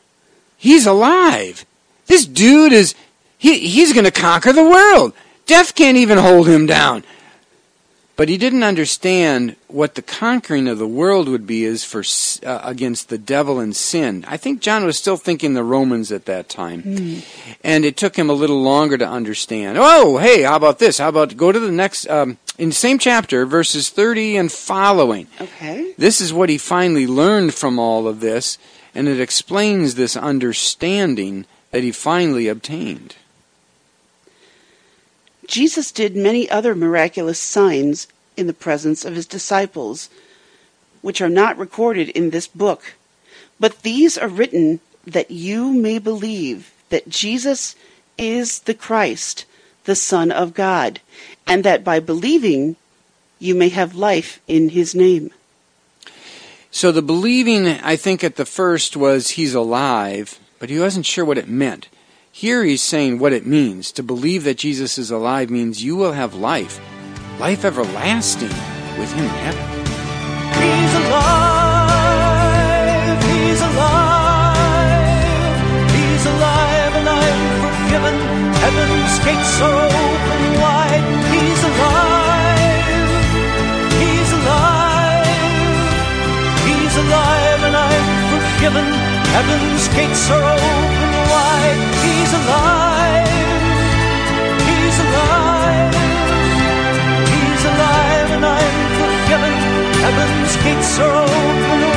he's 0.57 0.87
alive. 0.87 1.65
This 2.07 2.25
dude 2.25 2.73
is, 2.73 2.95
he, 3.37 3.59
he's 3.59 3.93
going 3.93 4.05
to 4.05 4.11
conquer 4.11 4.51
the 4.51 4.63
world. 4.63 5.13
Death 5.45 5.75
can't 5.75 5.97
even 5.97 6.17
hold 6.17 6.47
him 6.47 6.65
down. 6.65 7.03
But 8.17 8.29
he 8.29 8.37
didn't 8.37 8.63
understand 8.63 9.55
what 9.67 9.93
the 9.93 10.01
conquering 10.01 10.67
of 10.67 10.79
the 10.79 10.87
world 10.87 11.29
would 11.29 11.45
be 11.45 11.63
is 11.63 11.83
for 11.83 12.03
uh, 12.43 12.61
against 12.63 13.09
the 13.09 13.19
devil 13.19 13.59
and 13.59 13.75
sin. 13.75 14.25
I 14.27 14.37
think 14.37 14.59
John 14.59 14.85
was 14.85 14.97
still 14.97 15.17
thinking 15.17 15.53
the 15.53 15.63
Romans 15.63 16.11
at 16.11 16.25
that 16.25 16.49
time, 16.49 17.21
and 17.63 17.85
it 17.85 17.95
took 17.95 18.15
him 18.15 18.27
a 18.27 18.33
little 18.33 18.59
longer 18.63 18.97
to 18.97 19.07
understand. 19.07 19.77
Oh, 19.79 20.17
hey, 20.17 20.41
how 20.41 20.55
about 20.55 20.79
this? 20.79 20.97
How 20.97 21.09
about 21.09 21.37
go 21.37 21.51
to 21.51 21.59
the 21.59 21.71
next 21.71 22.09
um, 22.09 22.39
in 22.57 22.69
the 22.69 22.75
same 22.75 22.97
chapter, 22.97 23.45
verses 23.45 23.91
thirty 23.91 24.35
and 24.35 24.51
following. 24.51 25.27
Okay. 25.39 25.93
This 25.95 26.19
is 26.19 26.33
what 26.33 26.49
he 26.49 26.57
finally 26.57 27.05
learned 27.05 27.53
from 27.53 27.77
all 27.77 28.07
of 28.07 28.19
this, 28.19 28.57
and 28.95 29.07
it 29.07 29.21
explains 29.21 29.93
this 29.93 30.17
understanding 30.17 31.45
that 31.69 31.83
he 31.83 31.91
finally 31.91 32.47
obtained. 32.47 33.15
Jesus 35.47 35.91
did 35.91 36.15
many 36.15 36.49
other 36.49 36.75
miraculous 36.75 37.39
signs 37.39 38.07
in 38.35 38.47
the 38.47 38.53
presence 38.53 39.03
of 39.05 39.15
his 39.15 39.25
disciples, 39.25 40.09
which 41.01 41.21
are 41.21 41.29
not 41.29 41.57
recorded 41.57 42.09
in 42.09 42.29
this 42.29 42.47
book. 42.47 42.95
But 43.59 43.81
these 43.81 44.17
are 44.17 44.27
written 44.27 44.81
that 45.05 45.31
you 45.31 45.73
may 45.73 45.99
believe 45.99 46.73
that 46.89 47.09
Jesus 47.09 47.75
is 48.17 48.59
the 48.59 48.73
Christ, 48.73 49.45
the 49.85 49.95
Son 49.95 50.31
of 50.31 50.53
God, 50.53 50.99
and 51.47 51.63
that 51.63 51.83
by 51.83 51.99
believing 51.99 52.75
you 53.39 53.55
may 53.55 53.69
have 53.69 53.95
life 53.95 54.41
in 54.47 54.69
his 54.69 54.93
name. 54.93 55.31
So 56.71 56.91
the 56.91 57.01
believing, 57.01 57.67
I 57.67 57.95
think, 57.95 58.23
at 58.23 58.35
the 58.35 58.45
first 58.45 58.97
was 58.97 59.31
he's 59.31 59.53
alive, 59.53 60.39
but 60.59 60.69
he 60.69 60.79
wasn't 60.79 61.05
sure 61.05 61.25
what 61.25 61.37
it 61.37 61.47
meant. 61.47 61.87
Here 62.37 62.61
he's 62.63 62.83
saying 62.83 63.17
what 63.17 63.33
it 63.33 63.47
means. 63.47 63.91
To 63.93 64.03
believe 64.03 64.43
that 64.43 64.59
Jesus 64.59 64.99
is 64.99 65.09
alive 65.09 65.49
means 65.49 65.83
you 65.83 65.95
will 65.95 66.11
have 66.11 66.35
life, 66.35 66.79
life 67.39 67.65
everlasting 67.65 68.53
with 68.99 69.11
him 69.11 69.25
in 69.25 69.31
heaven. 69.41 69.65
He's 70.61 70.93
alive, 71.01 71.97
he's 73.25 73.57
alive, 73.57 75.17
he's 75.97 76.25
alive 76.29 76.93
and 77.01 77.09
I'm 77.09 77.41
forgiven. 77.57 78.13
Heaven's 78.61 79.17
gates 79.25 79.57
are 79.57 79.89
open 79.89 80.61
wide. 80.61 81.01
He's 81.33 81.61
alive, 81.73 83.01
he's 83.97 84.29
alive, 84.37 85.25
he's 86.69 86.93
alive 87.01 87.65
and 87.65 87.73
I'm 87.73 88.05
forgiven. 88.29 88.85
Heaven's 89.33 89.89
gates 89.89 90.29
are 90.29 90.53
open 90.53 91.17
wide. 91.33 91.96
He's 92.27 92.35
alive, 92.35 93.27
he's 94.67 94.99
alive. 94.99 95.93
He's 97.31 97.63
alive 97.71 98.29
and 98.35 98.45
I'm 98.45 98.79
forgiven. 98.99 99.53
Heaven's 100.03 100.55
gates 100.61 100.99
are 100.99 101.23
open 101.23 101.96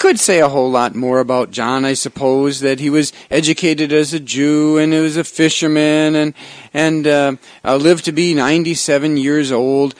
could 0.00 0.18
say 0.18 0.40
a 0.40 0.48
whole 0.48 0.70
lot 0.70 0.94
more 0.94 1.20
about 1.20 1.50
John, 1.50 1.84
I 1.84 1.92
suppose, 1.92 2.60
that 2.60 2.80
he 2.80 2.88
was 2.88 3.12
educated 3.30 3.92
as 3.92 4.14
a 4.14 4.18
Jew 4.18 4.78
and 4.78 4.94
he 4.94 4.98
was 4.98 5.18
a 5.18 5.24
fisherman 5.24 6.16
and 6.16 6.32
and 6.72 7.06
uh, 7.06 7.36
uh, 7.62 7.76
lived 7.76 8.06
to 8.06 8.12
be 8.12 8.32
97 8.32 9.18
years 9.18 9.52
old. 9.52 9.94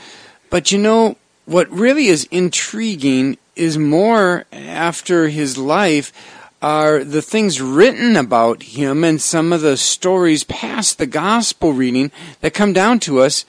But 0.49 0.73
you 0.73 0.78
know 0.78 1.19
what 1.45 1.71
really 1.71 2.07
is 2.07 2.26
intriguing 2.30 3.37
is 3.54 3.76
more 3.76 4.47
after 4.50 5.28
his 5.28 5.59
life 5.59 6.14
are 6.62 7.04
the 7.04 7.23
things 7.23 7.61
written 7.61 8.16
about 8.16 8.62
him 8.62 9.04
and 9.04 9.21
some 9.21 9.52
of 9.52 9.61
the 9.61 9.76
stories 9.76 10.45
past 10.45 10.97
the 10.97 11.07
gospel 11.07 11.75
reading 11.75 12.11
that 12.40 12.54
come 12.54 12.73
down 12.73 13.00
to 13.00 13.21
us 13.21 13.45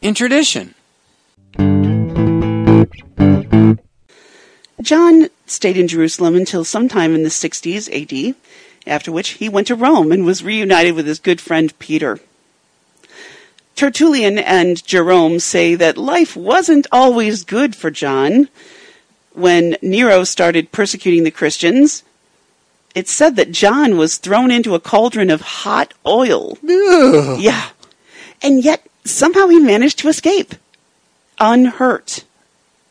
in 0.00 0.14
tradition. 0.14 0.74
John 4.82 5.28
stayed 5.46 5.76
in 5.76 5.88
Jerusalem 5.88 6.34
until 6.34 6.64
sometime 6.64 7.14
in 7.14 7.22
the 7.22 7.28
60s 7.28 7.88
AD, 7.90 8.34
after 8.86 9.12
which 9.12 9.30
he 9.30 9.48
went 9.48 9.66
to 9.66 9.74
Rome 9.74 10.12
and 10.12 10.24
was 10.24 10.42
reunited 10.42 10.94
with 10.94 11.06
his 11.06 11.18
good 11.18 11.40
friend 11.40 11.76
Peter. 11.78 12.18
Tertullian 13.76 14.38
and 14.38 14.84
Jerome 14.84 15.38
say 15.38 15.74
that 15.74 15.96
life 15.96 16.36
wasn't 16.36 16.86
always 16.92 17.44
good 17.44 17.74
for 17.74 17.90
John. 17.90 18.48
When 19.32 19.76
Nero 19.80 20.24
started 20.24 20.72
persecuting 20.72 21.24
the 21.24 21.30
Christians, 21.30 22.02
it's 22.94 23.12
said 23.12 23.36
that 23.36 23.52
John 23.52 23.96
was 23.96 24.18
thrown 24.18 24.50
into 24.50 24.74
a 24.74 24.80
cauldron 24.80 25.30
of 25.30 25.40
hot 25.40 25.94
oil. 26.04 26.58
Ugh. 26.68 27.40
Yeah. 27.40 27.68
And 28.42 28.64
yet 28.64 28.86
somehow 29.04 29.46
he 29.48 29.58
managed 29.58 29.98
to 30.00 30.08
escape 30.08 30.54
unhurt. 31.38 32.24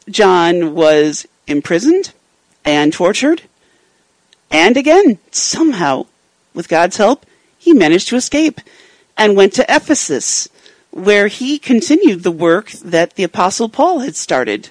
John 0.09 0.73
was 0.73 1.27
imprisoned 1.49 2.13
and 2.63 2.93
tortured, 2.93 3.43
and 4.51 4.77
again, 4.77 5.19
somehow, 5.31 6.05
with 6.53 6.69
God's 6.69 6.97
help, 6.97 7.25
he 7.57 7.73
managed 7.73 8.07
to 8.09 8.15
escape 8.15 8.61
and 9.17 9.35
went 9.35 9.53
to 9.53 9.65
Ephesus, 9.67 10.47
where 10.91 11.27
he 11.27 11.59
continued 11.59 12.23
the 12.23 12.31
work 12.31 12.71
that 12.71 13.15
the 13.15 13.23
Apostle 13.23 13.69
Paul 13.69 13.99
had 13.99 14.15
started. 14.15 14.69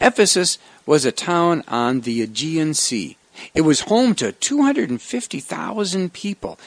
Ephesus 0.00 0.58
was 0.86 1.04
a 1.04 1.12
town 1.12 1.64
on 1.66 2.02
the 2.02 2.22
Aegean 2.22 2.74
Sea. 2.74 3.16
It 3.54 3.62
was 3.62 3.80
home 3.82 4.14
to 4.16 4.32
250,000 4.32 6.12
people. 6.12 6.58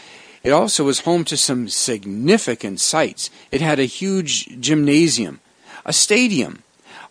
It 0.44 0.52
also 0.52 0.84
was 0.84 1.02
home 1.02 1.24
to 1.26 1.38
some 1.38 1.70
significant 1.70 2.80
sites. 2.80 3.30
It 3.52 3.62
had 3.62 3.80
a 3.80 3.86
huge 3.86 4.60
gymnasium, 4.60 5.40
a 5.88 5.94
stadium, 5.94 6.62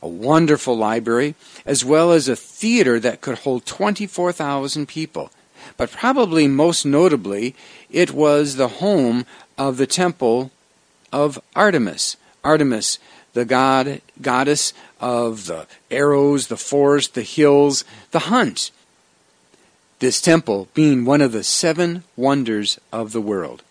a 0.03 0.09
wonderful 0.09 0.77
library, 0.77 1.35
as 1.65 1.85
well 1.85 2.13
as 2.13 2.29
a 2.29 2.37
theater 2.37 3.01
that 3.01 3.21
could 3.21 3.39
hold 3.39 3.67
24,000 3.67 4.87
people. 4.87 5.31
But 5.77 5.91
probably 5.91 6.47
most 6.47 6.85
notably, 6.87 7.57
it 7.91 8.13
was 8.13 8.55
the 8.55 8.69
home 8.69 9.27
of 9.59 9.79
the 9.79 9.87
temple 9.87 10.53
of 11.13 11.41
Artemis. 11.57 12.17
Artemis, 12.45 12.99
the 13.33 13.45
god 13.45 14.01
goddess 14.21 14.73
of 15.01 15.47
the 15.47 15.67
arrows, 15.91 16.47
the 16.47 16.57
forest, 16.57 17.15
the 17.15 17.23
hills, 17.23 17.85
the 18.13 18.31
hunt. 18.31 18.71
This 19.99 20.21
temple 20.21 20.69
being 20.75 21.05
one 21.05 21.21
of 21.21 21.33
the 21.33 21.43
seven 21.43 22.05
wonders 22.17 22.79
of 22.93 23.13
the 23.13 23.21
world. 23.21 23.63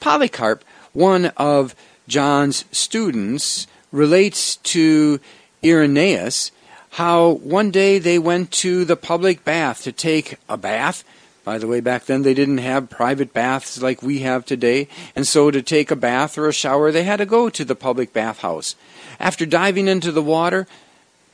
Polycarp, 0.00 0.64
one 0.92 1.26
of 1.36 1.74
John's 2.06 2.64
students, 2.70 3.66
relates 3.94 4.56
to 4.56 5.20
Irenaeus 5.64 6.50
how 6.90 7.30
one 7.30 7.70
day 7.70 7.98
they 7.98 8.18
went 8.18 8.50
to 8.50 8.84
the 8.84 8.96
public 8.96 9.44
bath 9.44 9.82
to 9.82 9.92
take 9.92 10.36
a 10.48 10.56
bath. 10.56 11.04
By 11.44 11.58
the 11.58 11.66
way, 11.66 11.80
back 11.80 12.06
then 12.06 12.22
they 12.22 12.34
didn't 12.34 12.58
have 12.58 12.90
private 12.90 13.32
baths 13.32 13.80
like 13.80 14.02
we 14.02 14.20
have 14.20 14.44
today, 14.44 14.88
and 15.14 15.26
so 15.26 15.50
to 15.50 15.62
take 15.62 15.90
a 15.90 15.96
bath 15.96 16.38
or 16.38 16.48
a 16.48 16.52
shower, 16.52 16.90
they 16.90 17.04
had 17.04 17.16
to 17.16 17.26
go 17.26 17.50
to 17.50 17.64
the 17.64 17.74
public 17.74 18.12
bathhouse. 18.12 18.76
After 19.20 19.44
diving 19.44 19.88
into 19.88 20.10
the 20.10 20.22
water, 20.22 20.66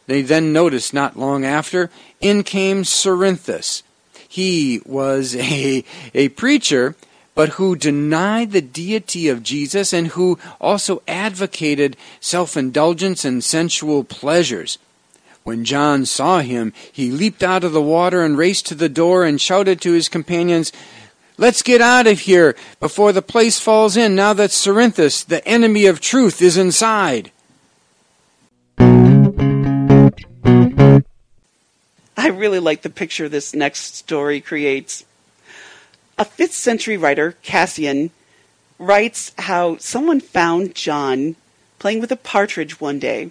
they 0.06 0.22
then 0.22 0.52
noticed 0.52 0.92
not 0.92 1.18
long 1.18 1.44
after, 1.44 1.90
in 2.20 2.42
came 2.42 2.82
Cerinthus. 2.82 3.82
He 4.28 4.80
was 4.84 5.36
a, 5.36 5.84
a 6.14 6.28
preacher, 6.30 6.96
but 7.40 7.56
who 7.56 7.74
denied 7.74 8.52
the 8.52 8.60
deity 8.60 9.26
of 9.26 9.42
Jesus 9.42 9.94
and 9.94 10.08
who 10.08 10.38
also 10.60 11.00
advocated 11.08 11.96
self 12.20 12.54
indulgence 12.54 13.24
and 13.24 13.42
sensual 13.42 14.04
pleasures. 14.04 14.76
When 15.42 15.64
John 15.64 16.04
saw 16.04 16.40
him, 16.40 16.74
he 16.92 17.10
leaped 17.10 17.42
out 17.42 17.64
of 17.64 17.72
the 17.72 17.80
water 17.80 18.22
and 18.22 18.36
raced 18.36 18.66
to 18.66 18.74
the 18.74 18.90
door 18.90 19.24
and 19.24 19.40
shouted 19.40 19.80
to 19.80 19.92
his 19.92 20.06
companions, 20.06 20.70
Let's 21.38 21.62
get 21.62 21.80
out 21.80 22.06
of 22.06 22.20
here 22.20 22.56
before 22.78 23.10
the 23.10 23.22
place 23.22 23.58
falls 23.58 23.96
in 23.96 24.14
now 24.14 24.34
that 24.34 24.50
Cerinthus, 24.50 25.24
the 25.24 25.42
enemy 25.48 25.86
of 25.86 25.98
truth, 25.98 26.42
is 26.42 26.58
inside. 26.58 27.32
I 32.18 32.26
really 32.26 32.60
like 32.60 32.82
the 32.82 32.90
picture 32.90 33.30
this 33.30 33.54
next 33.54 33.96
story 33.96 34.42
creates. 34.42 35.06
A 36.20 36.26
5th 36.26 36.52
century 36.52 36.98
writer, 36.98 37.38
Cassian, 37.42 38.10
writes 38.78 39.32
how 39.38 39.78
someone 39.78 40.20
found 40.20 40.74
John 40.74 41.34
playing 41.78 41.98
with 42.02 42.12
a 42.12 42.16
partridge 42.16 42.78
one 42.78 42.98
day, 42.98 43.30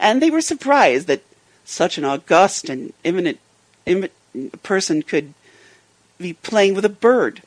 and 0.00 0.20
they 0.20 0.30
were 0.30 0.40
surprised 0.40 1.06
that 1.06 1.22
such 1.64 1.96
an 1.96 2.04
august 2.04 2.68
and 2.68 2.92
eminent, 3.04 3.38
eminent 3.86 4.12
person 4.64 5.04
could 5.04 5.32
be 6.18 6.32
playing 6.32 6.74
with 6.74 6.84
a 6.84 6.88
bird. 6.88 7.42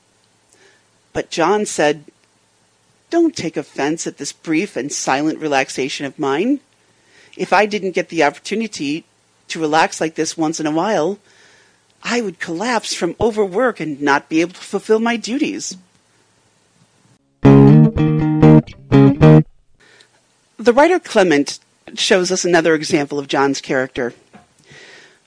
But 1.12 1.32
John 1.32 1.66
said, 1.66 2.06
Don't 3.10 3.36
take 3.36 3.58
offense 3.58 4.08
at 4.08 4.20
this 4.20 4.32
brief 4.32 4.78
and 4.78 4.90
silent 4.90 5.40
relaxation 5.40 6.06
of 6.06 6.18
mine. 6.18 6.62
If 7.36 7.52
I 7.52 7.66
didn't 7.66 7.92
get 7.92 8.08
the 8.08 8.24
opportunity 8.24 9.04
to 9.50 9.60
relax 9.60 10.00
like 10.00 10.16
this 10.16 10.38
once 10.38 10.62
in 10.62 10.66
a 10.66 10.72
while, 10.72 11.20
I 12.10 12.22
would 12.22 12.40
collapse 12.40 12.94
from 12.94 13.18
overwork 13.20 13.82
and 13.82 14.02
not 14.02 14.30
be 14.30 14.40
able 14.40 14.54
to 14.54 14.62
fulfill 14.62 15.00
my 15.00 15.18
duties. 15.18 15.76
The 20.58 20.74
writer 20.74 21.00
Clement 21.00 21.60
shows 21.96 22.32
us 22.32 22.46
another 22.46 22.74
example 22.76 23.20
of 23.20 23.28
John's 23.28 23.60
character. 23.60 24.14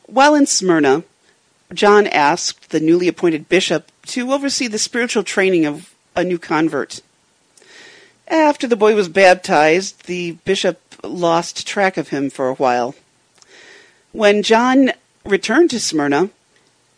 While 0.06 0.34
in 0.34 0.46
Smyrna, 0.46 1.02
John 1.74 2.06
asked 2.06 2.70
the 2.70 2.80
newly 2.80 3.08
appointed 3.08 3.50
bishop 3.50 3.92
to 4.06 4.32
oversee 4.32 4.66
the 4.66 4.78
spiritual 4.78 5.22
training 5.22 5.66
of 5.66 5.94
a 6.16 6.24
new 6.24 6.38
convert. 6.38 7.02
After 8.26 8.66
the 8.66 8.74
boy 8.74 8.94
was 8.94 9.10
baptized, 9.10 10.06
the 10.06 10.32
bishop 10.46 10.80
lost 11.04 11.66
track 11.66 11.98
of 11.98 12.08
him 12.08 12.30
for 12.30 12.48
a 12.48 12.54
while. 12.54 12.94
When 14.12 14.42
John 14.42 14.92
returned 15.26 15.68
to 15.70 15.78
Smyrna, 15.78 16.30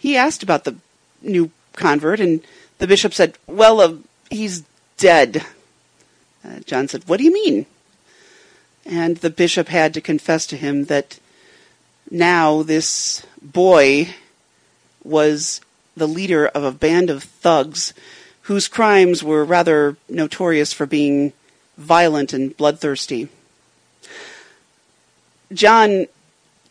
he 0.03 0.17
asked 0.17 0.43
about 0.43 0.65
the 0.65 0.75
new 1.23 1.53
convert, 1.75 2.19
and 2.19 2.43
the 2.79 2.88
bishop 2.88 3.15
said, 3.15 3.38
Well, 3.47 3.81
uh, 3.81 3.95
he's 4.31 4.65
dead. 4.97 5.47
Uh, 6.45 6.59
John 6.67 6.88
said, 6.88 7.05
What 7.07 7.19
do 7.19 7.25
you 7.25 7.33
mean? 7.33 7.67
And 8.85 9.19
the 9.19 9.31
bishop 9.31 9.69
had 9.69 9.95
to 9.95 10.01
confess 10.01 10.45
to 10.49 10.57
him 10.57 10.87
that 10.87 11.21
now 12.11 12.65
this 12.65 13.25
boy 13.41 14.09
was 15.05 15.61
the 15.97 16.09
leader 16.09 16.49
of 16.49 16.65
a 16.65 16.73
band 16.73 17.09
of 17.09 17.23
thugs 17.23 17.95
whose 18.43 18.67
crimes 18.67 19.23
were 19.23 19.45
rather 19.45 19.97
notorious 20.09 20.73
for 20.73 20.85
being 20.85 21.33
violent 21.79 22.33
and 22.33 22.57
bloodthirsty. 22.57 23.29
John 25.53 26.07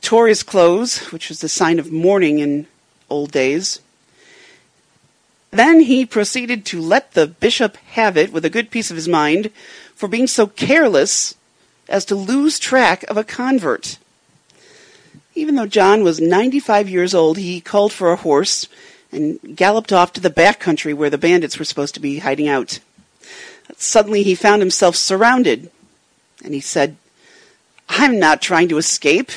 tore 0.01 0.27
his 0.27 0.43
clothes, 0.43 0.97
which 1.13 1.29
was 1.29 1.39
the 1.39 1.47
sign 1.47 1.79
of 1.79 1.93
mourning 1.93 2.39
in 2.39 2.67
old 3.11 3.31
days. 3.31 3.79
Then 5.51 5.81
he 5.81 6.05
proceeded 6.05 6.65
to 6.67 6.81
let 6.81 7.11
the 7.11 7.27
bishop 7.27 7.75
have 7.91 8.15
it 8.17 8.31
with 8.31 8.45
a 8.45 8.49
good 8.49 8.71
piece 8.71 8.89
of 8.89 8.95
his 8.95 9.07
mind 9.07 9.51
for 9.93 10.07
being 10.07 10.27
so 10.27 10.47
careless 10.47 11.35
as 11.89 12.05
to 12.05 12.15
lose 12.15 12.57
track 12.57 13.03
of 13.03 13.17
a 13.17 13.23
convert. 13.23 13.97
Even 15.35 15.55
though 15.55 15.67
John 15.67 16.03
was 16.03 16.19
95 16.19 16.89
years 16.89 17.13
old, 17.13 17.37
he 17.37 17.61
called 17.61 17.93
for 17.93 18.11
a 18.11 18.17
horse 18.17 18.67
and 19.11 19.39
galloped 19.55 19.91
off 19.91 20.13
to 20.13 20.21
the 20.21 20.29
back 20.29 20.59
country 20.59 20.93
where 20.93 21.09
the 21.09 21.17
bandits 21.17 21.59
were 21.59 21.65
supposed 21.65 21.93
to 21.95 21.99
be 21.99 22.19
hiding 22.19 22.47
out. 22.47 22.79
Suddenly 23.77 24.23
he 24.23 24.35
found 24.35 24.61
himself 24.61 24.95
surrounded, 24.95 25.69
and 26.43 26.53
he 26.53 26.59
said, 26.59 26.97
I'm 27.89 28.19
not 28.19 28.41
trying 28.41 28.69
to 28.69 28.77
escape. 28.77 29.31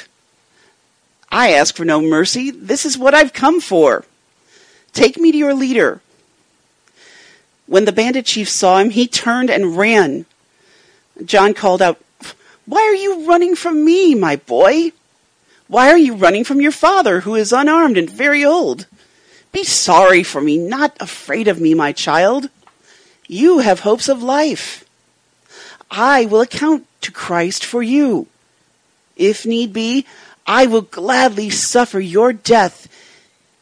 I 1.34 1.50
ask 1.50 1.74
for 1.74 1.84
no 1.84 2.00
mercy. 2.00 2.52
This 2.52 2.86
is 2.86 2.96
what 2.96 3.12
I've 3.12 3.32
come 3.32 3.60
for. 3.60 4.04
Take 4.92 5.18
me 5.18 5.32
to 5.32 5.36
your 5.36 5.52
leader. 5.52 6.00
When 7.66 7.86
the 7.86 7.92
bandit 7.92 8.24
chief 8.24 8.48
saw 8.48 8.78
him, 8.78 8.90
he 8.90 9.08
turned 9.08 9.50
and 9.50 9.76
ran. 9.76 10.26
John 11.24 11.52
called 11.52 11.82
out, 11.82 11.98
Why 12.66 12.82
are 12.82 12.94
you 12.94 13.26
running 13.26 13.56
from 13.56 13.84
me, 13.84 14.14
my 14.14 14.36
boy? 14.36 14.92
Why 15.66 15.90
are 15.90 15.98
you 15.98 16.14
running 16.14 16.44
from 16.44 16.60
your 16.60 16.70
father, 16.70 17.20
who 17.20 17.34
is 17.34 17.52
unarmed 17.52 17.98
and 17.98 18.08
very 18.08 18.44
old? 18.44 18.86
Be 19.50 19.64
sorry 19.64 20.22
for 20.22 20.40
me, 20.40 20.56
not 20.56 20.96
afraid 21.00 21.48
of 21.48 21.60
me, 21.60 21.74
my 21.74 21.90
child. 21.90 22.48
You 23.26 23.58
have 23.58 23.80
hopes 23.80 24.08
of 24.08 24.22
life. 24.22 24.84
I 25.90 26.26
will 26.26 26.42
account 26.42 26.86
to 27.00 27.10
Christ 27.10 27.64
for 27.64 27.82
you. 27.82 28.28
If 29.16 29.44
need 29.44 29.72
be, 29.72 30.06
I 30.46 30.66
will 30.66 30.82
gladly 30.82 31.50
suffer 31.50 32.00
your 32.00 32.32
death 32.32 32.88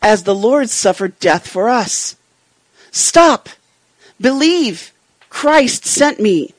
as 0.00 0.24
the 0.24 0.34
Lord 0.34 0.68
suffered 0.68 1.18
death 1.20 1.46
for 1.46 1.68
us. 1.68 2.16
Stop! 2.90 3.48
Believe! 4.20 4.92
Christ 5.30 5.84
sent 5.84 6.20
me! 6.20 6.52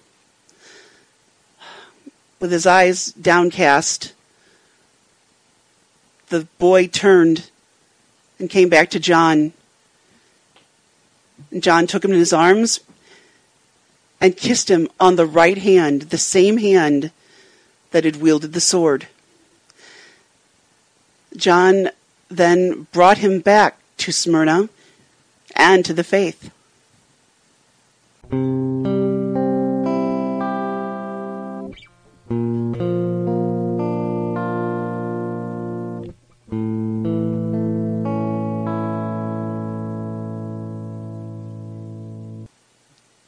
With 2.39 2.51
his 2.51 2.65
eyes 2.65 3.11
downcast, 3.13 4.13
the 6.29 6.47
boy 6.57 6.87
turned 6.87 7.49
and 8.39 8.49
came 8.49 8.69
back 8.69 8.89
to 8.91 8.99
John. 8.99 9.53
And 11.51 11.61
John 11.61 11.85
took 11.85 12.03
him 12.03 12.11
in 12.11 12.19
his 12.19 12.33
arms 12.33 12.79
and 14.19 14.35
kissed 14.35 14.71
him 14.71 14.87
on 14.99 15.15
the 15.15 15.25
right 15.25 15.57
hand, 15.57 16.03
the 16.03 16.17
same 16.17 16.57
hand 16.57 17.11
that 17.91 18.05
had 18.05 18.15
wielded 18.15 18.53
the 18.53 18.61
sword. 18.61 19.07
John 21.35 21.89
then 22.29 22.87
brought 22.91 23.19
him 23.19 23.39
back 23.39 23.77
to 23.97 24.11
Smyrna 24.11 24.69
and 25.55 25.85
to 25.85 25.93
the 25.93 26.03
faith. 26.03 26.51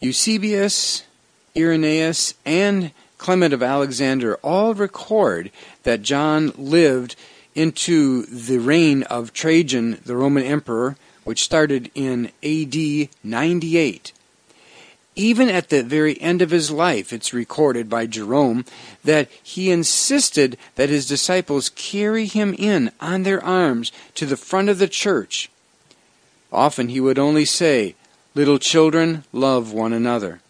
Eusebius, 0.01 1.03
Irenaeus, 1.57 2.35
and 2.45 2.91
Clement 3.17 3.53
of 3.53 3.63
Alexander 3.63 4.35
all 4.43 4.75
record 4.75 5.49
that 5.83 6.03
John 6.03 6.51
lived 6.57 7.15
into 7.55 8.23
the 8.25 8.59
reign 8.59 9.03
of 9.03 9.33
Trajan, 9.33 10.01
the 10.05 10.15
Roman 10.15 10.43
emperor, 10.43 10.97
which 11.23 11.43
started 11.43 11.89
in 11.95 12.31
AD 12.43 13.09
98. 13.23 14.11
Even 15.15 15.47
at 15.47 15.69
the 15.69 15.81
very 15.81 16.21
end 16.21 16.41
of 16.41 16.51
his 16.51 16.69
life, 16.69 17.13
it's 17.13 17.33
recorded 17.33 17.89
by 17.89 18.05
Jerome 18.05 18.65
that 19.03 19.29
he 19.41 19.71
insisted 19.71 20.57
that 20.75 20.89
his 20.89 21.07
disciples 21.07 21.69
carry 21.69 22.25
him 22.25 22.53
in 22.57 22.91
on 22.99 23.23
their 23.23 23.43
arms 23.43 23.93
to 24.15 24.25
the 24.25 24.35
front 24.35 24.67
of 24.67 24.77
the 24.77 24.89
church. 24.89 25.49
Often 26.51 26.89
he 26.89 26.99
would 26.99 27.17
only 27.17 27.45
say, 27.45 27.95
Little 28.35 28.59
children, 28.59 29.23
love 29.31 29.71
one 29.71 29.93
another. 29.93 30.41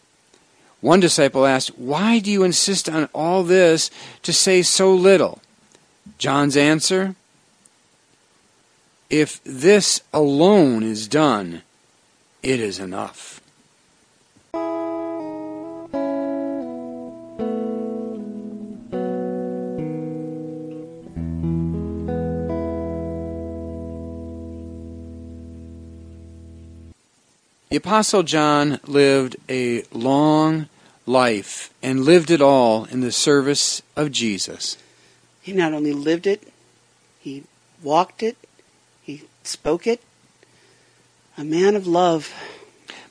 One 0.82 1.00
disciple 1.00 1.46
asked, 1.46 1.78
Why 1.78 2.18
do 2.18 2.32
you 2.32 2.44
insist 2.44 2.90
on 2.90 3.08
all 3.14 3.44
this 3.44 3.92
to 4.24 4.34
say 4.34 4.64
so 4.64 4.94
little? 4.94 5.40
John's 6.18 6.58
answer 6.58 7.16
If 9.10 9.44
this 9.44 10.02
alone 10.14 10.84
is 10.84 11.08
done, 11.08 11.62
it 12.42 12.60
is 12.60 12.80
enough. 12.80 13.42
The 27.76 27.80
Apostle 27.80 28.24
John 28.24 28.80
lived 28.88 29.36
a 29.50 29.84
long 29.92 30.70
life 31.06 31.74
and 31.84 32.06
lived 32.06 32.32
it 32.32 32.42
all 32.42 32.86
in 32.86 33.02
the 33.02 33.12
service 33.12 33.82
of 33.98 34.14
Jesus. 34.14 34.78
He 35.46 35.54
not 35.54 35.74
only 35.74 35.94
lived 35.94 36.26
it, 36.26 36.42
he 37.20 37.44
walked 37.84 38.24
it, 38.24 38.36
he 39.04 39.26
spoke 39.44 39.86
it. 39.86 40.02
A 41.38 41.44
man 41.44 41.76
of 41.76 41.86
love. 41.86 42.34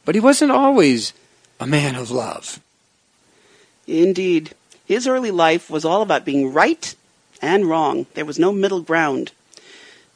But 0.04 0.16
he 0.16 0.20
wasn't 0.20 0.50
always 0.50 1.12
a 1.60 1.66
man 1.68 1.94
of 1.94 2.10
love. 2.10 2.58
Indeed. 3.86 4.52
His 4.84 5.06
early 5.06 5.30
life 5.30 5.70
was 5.70 5.84
all 5.84 6.02
about 6.02 6.24
being 6.24 6.52
right 6.52 6.96
and 7.40 7.66
wrong. 7.66 8.06
There 8.14 8.24
was 8.24 8.40
no 8.40 8.50
middle 8.50 8.80
ground. 8.80 9.30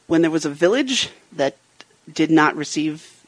When 0.09 0.23
there 0.23 0.31
was 0.33 0.45
a 0.45 0.51
village 0.51 1.11
that 1.31 1.57
did 2.13 2.33
not 2.33 2.57
receive 2.57 3.23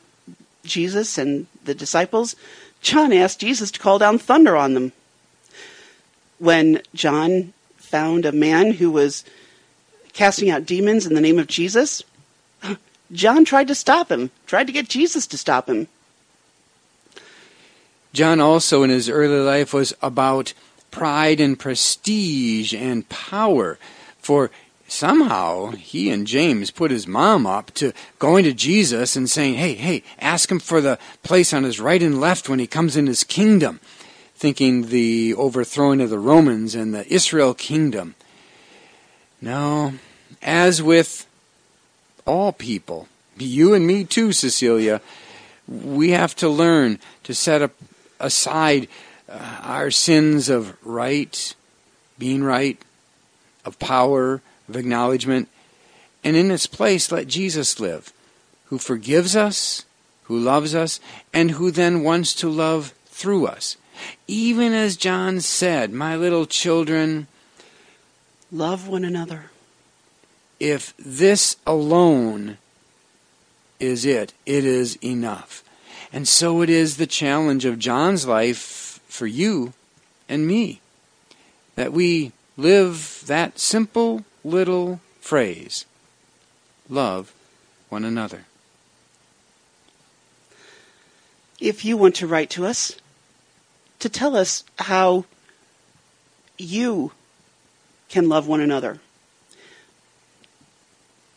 Jesus 0.64 1.16
and 1.16 1.46
the 1.62 1.76
disciples, 1.76 2.34
John 2.82 3.12
asked 3.12 3.38
Jesus 3.38 3.70
to 3.70 3.78
call 3.78 4.00
down 4.00 4.18
thunder 4.18 4.56
on 4.56 4.74
them. 4.74 4.90
When 6.40 6.82
John 6.92 7.52
found 7.90 8.24
a 8.24 8.32
man 8.32 8.72
who 8.72 8.90
was 8.90 9.24
casting 10.12 10.50
out 10.50 10.66
demons 10.66 11.06
in 11.06 11.14
the 11.14 11.20
name 11.20 11.38
of 11.38 11.46
Jesus, 11.46 12.02
John 13.12 13.44
tried 13.44 13.68
to 13.68 13.74
stop 13.74 14.10
him, 14.10 14.30
tried 14.46 14.66
to 14.68 14.72
get 14.72 14.88
Jesus 14.88 15.26
to 15.28 15.38
stop 15.38 15.68
him. 15.68 15.88
John 18.12 18.40
also 18.40 18.82
in 18.82 18.90
his 18.90 19.08
early 19.08 19.40
life 19.40 19.72
was 19.72 19.94
about 20.02 20.52
pride 20.90 21.40
and 21.40 21.58
prestige 21.58 22.74
and 22.74 23.08
power. 23.08 23.78
For 24.18 24.50
somehow 24.88 25.70
he 25.72 26.10
and 26.10 26.26
James 26.26 26.70
put 26.70 26.90
his 26.90 27.06
mom 27.06 27.46
up 27.46 27.72
to 27.74 27.92
going 28.18 28.44
to 28.44 28.52
Jesus 28.52 29.16
and 29.16 29.30
saying, 29.30 29.54
Hey, 29.54 29.74
hey, 29.74 30.02
ask 30.18 30.50
him 30.50 30.58
for 30.58 30.80
the 30.80 30.98
place 31.22 31.52
on 31.52 31.64
his 31.64 31.80
right 31.80 32.02
and 32.02 32.20
left 32.20 32.48
when 32.48 32.58
he 32.58 32.66
comes 32.66 32.96
in 32.96 33.06
his 33.06 33.24
kingdom, 33.24 33.80
thinking 34.40 34.86
the 34.86 35.34
overthrowing 35.34 36.00
of 36.00 36.08
the 36.08 36.18
Romans 36.18 36.74
and 36.74 36.94
the 36.94 37.06
Israel 37.12 37.52
kingdom. 37.52 38.14
No, 39.42 39.92
as 40.40 40.82
with 40.82 41.26
all 42.26 42.50
people, 42.50 43.06
you 43.36 43.74
and 43.74 43.86
me 43.86 44.02
too, 44.02 44.32
Cecilia, 44.32 45.02
we 45.68 46.12
have 46.12 46.34
to 46.36 46.48
learn 46.48 46.98
to 47.24 47.34
set 47.34 47.60
up 47.60 47.72
aside 48.18 48.88
uh, 49.28 49.58
our 49.60 49.90
sins 49.90 50.48
of 50.48 50.74
right, 50.82 51.54
being 52.18 52.42
right, 52.42 52.78
of 53.66 53.78
power, 53.78 54.40
of 54.70 54.74
acknowledgement, 54.74 55.50
and 56.24 56.34
in 56.34 56.50
its 56.50 56.66
place 56.66 57.12
let 57.12 57.28
Jesus 57.28 57.78
live, 57.78 58.10
who 58.66 58.78
forgives 58.78 59.36
us, 59.36 59.84
who 60.24 60.38
loves 60.38 60.74
us, 60.74 60.98
and 61.30 61.50
who 61.52 61.70
then 61.70 62.02
wants 62.02 62.34
to 62.36 62.48
love 62.48 62.94
through 63.04 63.46
us. 63.46 63.76
Even 64.26 64.72
as 64.72 64.96
John 64.96 65.40
said, 65.40 65.92
My 65.92 66.16
little 66.16 66.46
children, 66.46 67.26
love 68.52 68.88
one 68.88 69.04
another. 69.04 69.50
If 70.58 70.94
this 70.98 71.56
alone 71.66 72.58
is 73.78 74.04
it, 74.04 74.32
it 74.44 74.64
is 74.64 74.96
enough. 75.02 75.64
And 76.12 76.28
so 76.28 76.60
it 76.60 76.68
is 76.68 76.96
the 76.96 77.06
challenge 77.06 77.64
of 77.64 77.78
John's 77.78 78.26
life 78.26 79.00
for 79.08 79.26
you 79.26 79.72
and 80.28 80.46
me 80.46 80.80
that 81.76 81.92
we 81.92 82.32
live 82.56 83.22
that 83.26 83.58
simple 83.58 84.24
little 84.44 85.00
phrase 85.20 85.86
love 86.88 87.32
one 87.88 88.04
another. 88.04 88.44
If 91.60 91.84
you 91.84 91.96
want 91.96 92.16
to 92.16 92.26
write 92.26 92.50
to 92.50 92.66
us 92.66 92.96
to 94.00 94.08
tell 94.08 94.36
us 94.36 94.64
how 94.78 95.24
you 96.58 97.12
can 98.08 98.28
love 98.28 98.46
one 98.46 98.60
another, 98.60 98.98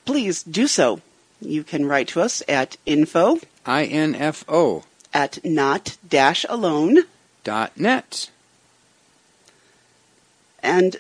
please 0.06 0.44
do 0.44 0.68
so. 0.68 1.02
You 1.40 1.64
can 1.64 1.86
write 1.86 2.08
to 2.10 2.22
us 2.22 2.42
at 2.48 2.78
info 2.86 3.40
I-N-F-O 3.66 4.84
at 5.14 5.44
not 5.46 5.98
dash 6.08 6.46
alone 6.50 7.04
dot 7.44 7.78
net. 7.78 8.30
And 10.62 10.98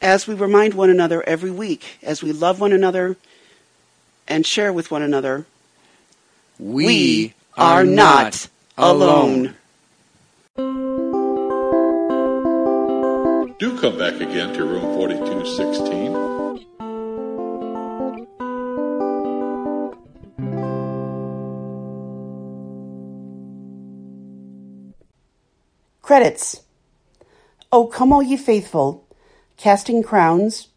as 0.00 0.26
we 0.26 0.34
remind 0.34 0.74
one 0.74 0.90
another 0.90 1.22
every 1.26 1.50
week, 1.50 1.98
as 2.02 2.22
we 2.22 2.32
love 2.32 2.60
one 2.60 2.72
another 2.72 3.16
and 4.28 4.46
share 4.46 4.72
with 4.72 4.90
one 4.90 5.02
another, 5.02 5.46
We, 6.58 6.84
we 6.86 7.34
are 7.56 7.84
not 7.84 8.48
alone. 8.76 9.56
Do 13.60 13.78
come 13.78 13.98
back 13.98 14.14
again 14.14 14.54
to 14.54 14.64
room 14.64 14.80
4216. 14.96 16.14
Credits. 26.00 26.62
O 27.70 27.86
Come 27.86 28.14
All 28.14 28.22
Ye 28.22 28.38
Faithful, 28.38 29.06
Casting 29.58 30.02
Crowns, 30.02 30.68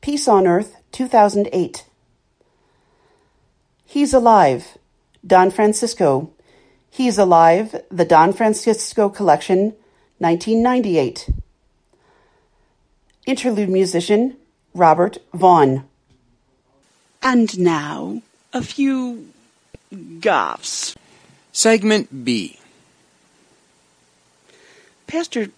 Peace 0.00 0.26
on 0.26 0.46
Earth, 0.46 0.76
2008. 0.92 1.84
He's 3.84 4.14
Alive, 4.14 4.78
Don 5.26 5.50
Francisco. 5.50 6.32
He's 6.88 7.18
Alive, 7.18 7.82
the 7.90 8.06
Don 8.06 8.32
Francisco 8.32 9.10
Collection, 9.10 9.74
1998. 10.16 11.41
Interlude 13.26 13.68
musician, 13.68 14.36
Robert 14.74 15.18
Vaughn. 15.32 15.84
And 17.22 17.56
now, 17.58 18.22
a 18.52 18.62
few 18.62 19.28
gaffes. 19.94 20.96
Segment 21.52 22.24
B. 22.24 22.58
Pastor, 25.06 25.48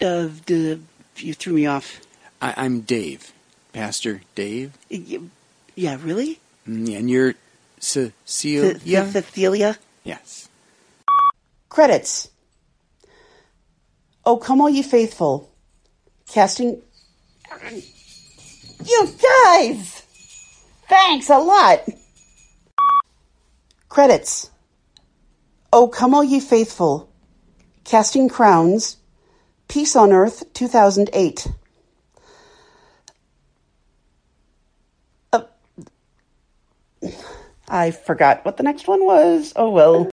uh, 0.00 0.28
d- 0.46 0.80
you 1.18 1.34
threw 1.34 1.52
me 1.52 1.66
off. 1.66 2.00
I, 2.42 2.54
I'm 2.56 2.80
Dave. 2.80 3.32
Pastor 3.72 4.22
Dave. 4.34 4.72
Y- 4.90 5.20
Yeah, 5.76 5.98
really? 6.02 6.40
Mm, 6.68 6.96
And 6.98 7.10
you're 7.10 7.34
Cecilia? 7.78 8.74
Th- 8.74 8.82
th- 8.84 9.12
Cecilia? 9.12 9.76
yes. 10.04 10.48
Credits. 11.68 12.30
Oh, 14.24 14.36
come 14.36 14.60
all 14.60 14.70
ye 14.70 14.82
faithful. 14.82 15.50
Casting. 16.28 16.80
You 18.84 19.08
guys! 19.44 20.02
Thanks 20.88 21.30
a 21.30 21.38
lot! 21.38 21.80
Credits. 23.88 24.50
Oh, 25.72 25.88
come 25.88 26.14
all 26.14 26.24
ye 26.24 26.40
faithful. 26.40 27.10
Casting 27.84 28.28
Crowns, 28.28 28.96
Peace 29.68 29.96
on 29.96 30.12
Earth 30.12 30.52
2008. 30.54 31.48
Uh, 35.32 35.42
I 37.68 37.90
forgot 37.90 38.44
what 38.44 38.56
the 38.56 38.62
next 38.62 38.88
one 38.88 39.04
was. 39.04 39.52
Oh 39.56 39.70
well. 39.70 40.10